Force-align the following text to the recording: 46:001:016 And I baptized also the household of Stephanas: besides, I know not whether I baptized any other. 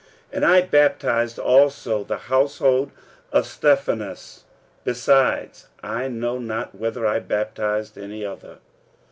46:001:016 0.31 0.37
And 0.37 0.45
I 0.45 0.61
baptized 0.61 1.37
also 1.37 2.03
the 2.03 2.17
household 2.17 2.91
of 3.31 3.45
Stephanas: 3.45 4.45
besides, 4.83 5.67
I 5.83 6.07
know 6.07 6.39
not 6.39 6.73
whether 6.73 7.05
I 7.05 7.19
baptized 7.19 7.99
any 7.99 8.25
other. 8.25 8.57